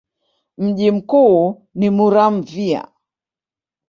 [0.61, 2.81] Mji mkuu ni Muramvya.